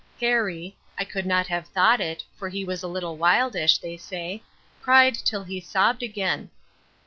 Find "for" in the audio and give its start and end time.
2.35-2.49